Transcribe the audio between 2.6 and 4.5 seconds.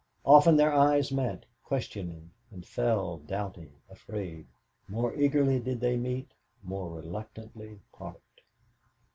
fell doubting, afraid;